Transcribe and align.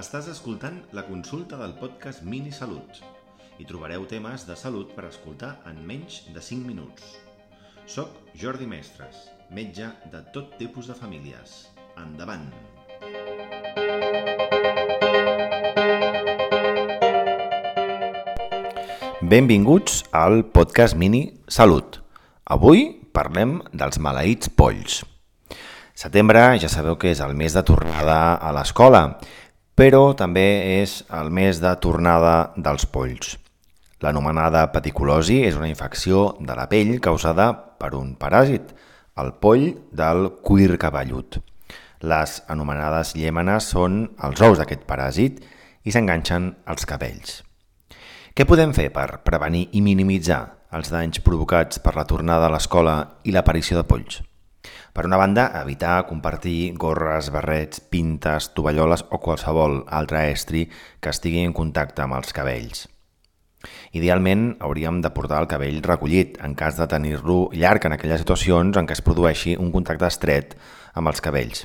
Estàs 0.00 0.30
escoltant 0.32 0.78
la 0.96 1.02
consulta 1.04 1.58
del 1.60 1.74
podcast 1.76 2.22
Mini 2.24 2.48
Salut. 2.56 3.02
Hi 3.60 3.66
trobareu 3.68 4.06
temes 4.08 4.46
de 4.48 4.54
salut 4.56 4.94
per 4.96 5.02
escoltar 5.10 5.50
en 5.68 5.82
menys 5.84 6.22
de 6.32 6.40
5 6.40 6.64
minuts. 6.64 7.18
Soc 7.84 8.14
Jordi 8.40 8.64
Mestres, 8.70 9.18
metge 9.52 9.90
de 10.08 10.22
tot 10.32 10.54
tipus 10.56 10.88
de 10.88 10.96
famílies. 10.96 11.66
Endavant! 12.00 12.46
Benvinguts 19.20 20.06
al 20.16 20.46
podcast 20.48 20.96
Mini 20.96 21.26
Salut. 21.44 22.00
Avui 22.48 22.86
parlem 23.12 23.58
dels 23.74 24.00
maleïts 24.00 24.48
polls. 24.48 25.02
Setembre 25.92 26.54
ja 26.56 26.72
sabeu 26.72 26.96
que 26.96 27.12
és 27.12 27.20
el 27.20 27.36
mes 27.36 27.52
de 27.52 27.66
tornada 27.68 28.38
a 28.40 28.56
l'escola 28.56 29.04
però 29.80 30.10
també 30.12 30.82
és 30.82 30.98
el 31.16 31.30
mes 31.32 31.56
de 31.56 31.70
tornada 31.80 32.50
dels 32.52 32.82
polls. 32.84 33.38
L'anomenada 34.04 34.66
peticulosi 34.74 35.38
és 35.46 35.56
una 35.56 35.70
infecció 35.70 36.34
de 36.36 36.52
la 36.58 36.66
pell 36.68 36.98
causada 37.00 37.46
per 37.80 37.94
un 37.96 38.10
paràsit, 38.20 38.74
el 39.16 39.32
poll 39.40 39.64
del 39.96 40.26
cuir 40.44 40.76
cabellut. 40.76 41.40
Les 42.04 42.36
anomenades 42.52 43.14
llèmenes 43.16 43.72
són 43.72 44.02
els 44.20 44.44
ous 44.44 44.60
d'aquest 44.60 44.84
paràsit 44.84 45.40
i 45.88 45.96
s'enganxen 45.96 46.52
als 46.68 46.84
cabells. 46.84 47.38
Què 48.36 48.44
podem 48.44 48.76
fer 48.76 48.90
per 48.92 49.22
prevenir 49.24 49.70
i 49.72 49.80
minimitzar 49.80 50.42
els 50.76 50.92
danys 50.92 51.24
provocats 51.24 51.80
per 51.80 51.96
la 51.96 52.04
tornada 52.04 52.52
a 52.52 52.52
l'escola 52.52 52.98
i 53.24 53.32
l'aparició 53.32 53.80
de 53.80 53.88
polls? 53.88 54.20
Per 55.00 55.06
una 55.06 55.16
banda, 55.16 55.46
evitar 55.62 56.04
compartir 56.04 56.74
gorres, 56.76 57.30
barrets, 57.32 57.80
pintes, 57.80 58.50
tovalloles 58.52 59.06
o 59.08 59.16
qualsevol 59.16 59.78
altre 59.88 60.26
estri 60.28 60.66
que 61.00 61.08
estigui 61.08 61.40
en 61.40 61.54
contacte 61.56 62.02
amb 62.04 62.18
els 62.18 62.34
cabells. 62.36 62.82
Idealment, 63.96 64.42
hauríem 64.60 64.98
de 65.00 65.08
portar 65.16 65.38
el 65.40 65.48
cabell 65.48 65.80
recollit 65.86 66.36
en 66.44 66.52
cas 66.52 66.76
de 66.76 66.84
tenir-lo 66.92 67.38
llarg 67.56 67.88
en 67.88 67.96
aquelles 67.96 68.20
situacions 68.20 68.76
en 68.76 68.90
què 68.90 68.98
es 68.98 69.00
produeixi 69.06 69.56
un 69.56 69.72
contacte 69.72 70.04
estret 70.12 70.52
amb 70.92 71.08
els 71.08 71.24
cabells. 71.24 71.64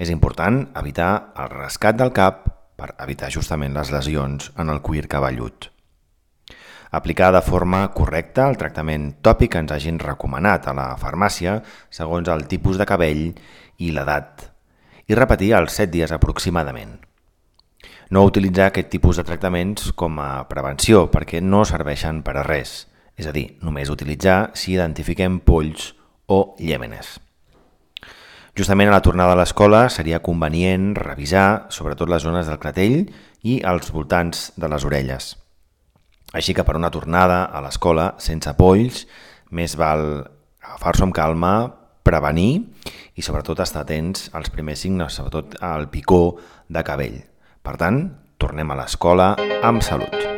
És 0.00 0.08
important 0.08 0.62
evitar 0.86 1.12
el 1.36 1.52
rescat 1.52 2.00
del 2.00 2.16
cap 2.16 2.48
per 2.80 2.94
evitar 2.96 3.28
justament 3.28 3.76
les 3.76 3.92
lesions 3.92 4.48
en 4.56 4.72
el 4.72 4.80
cuir 4.80 5.04
cabellut 5.04 5.71
aplicar 6.92 7.32
de 7.32 7.40
forma 7.42 7.86
correcta 7.96 8.46
el 8.48 8.58
tractament 8.60 9.08
tòpic 9.24 9.54
que 9.54 9.62
ens 9.64 9.72
hagin 9.72 9.98
recomanat 9.98 10.68
a 10.68 10.76
la 10.76 10.88
farmàcia 11.00 11.58
segons 11.90 12.28
el 12.28 12.46
tipus 12.46 12.78
de 12.78 12.86
cabell 12.86 13.24
i 13.80 13.90
l'edat 13.90 14.52
i 15.08 15.16
repetir 15.18 15.54
els 15.56 15.74
7 15.80 15.90
dies 15.92 16.12
aproximadament. 16.14 17.00
No 18.12 18.26
utilitzar 18.28 18.68
aquest 18.68 18.90
tipus 18.92 19.18
de 19.18 19.24
tractaments 19.24 19.90
com 19.96 20.20
a 20.20 20.44
prevenció 20.48 21.06
perquè 21.10 21.40
no 21.42 21.64
serveixen 21.64 22.20
per 22.22 22.36
a 22.36 22.46
res, 22.46 22.86
és 23.16 23.26
a 23.26 23.32
dir, 23.32 23.56
només 23.64 23.90
utilitzar 23.92 24.52
si 24.54 24.74
identifiquem 24.76 25.40
polls 25.40 25.94
o 26.28 26.54
llèmenes. 26.60 27.18
Justament 28.52 28.92
a 28.92 28.98
la 28.98 29.04
tornada 29.04 29.32
a 29.32 29.40
l'escola 29.40 29.86
seria 29.88 30.20
convenient 30.20 30.92
revisar 30.98 31.72
sobretot 31.72 32.12
les 32.12 32.24
zones 32.24 32.48
del 32.48 32.60
clatell 32.60 33.06
i 33.48 33.62
els 33.64 33.88
voltants 33.96 34.50
de 34.60 34.68
les 34.68 34.84
orelles. 34.84 35.36
Així 36.32 36.54
que 36.56 36.64
per 36.64 36.78
una 36.78 36.90
tornada 36.90 37.44
a 37.44 37.60
l'escola 37.64 38.14
sense 38.22 38.54
polls, 38.56 39.04
més 39.52 39.76
val 39.76 40.24
agafar-s'ho 40.62 41.08
amb 41.08 41.16
calma, 41.16 41.54
prevenir 42.02 42.64
i 43.14 43.22
sobretot 43.22 43.60
estar 43.62 43.84
atents 43.84 44.30
als 44.32 44.50
primers 44.50 44.82
signes, 44.82 45.14
sobretot 45.14 45.58
al 45.62 45.88
picó 45.92 46.38
de 46.68 46.82
cabell. 46.86 47.20
Per 47.62 47.76
tant, 47.78 48.04
tornem 48.42 48.72
a 48.72 48.82
l'escola 48.82 49.34
amb 49.62 49.84
salut. 49.84 50.31